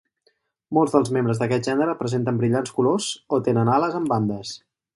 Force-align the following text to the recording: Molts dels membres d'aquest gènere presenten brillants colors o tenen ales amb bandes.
Molts 0.77 0.93
dels 0.95 1.11
membres 1.17 1.41
d'aquest 1.43 1.67
gènere 1.69 1.95
presenten 2.01 2.39
brillants 2.41 2.73
colors 2.79 3.11
o 3.37 3.41
tenen 3.49 3.73
ales 3.77 3.99
amb 4.01 4.15
bandes. 4.15 4.57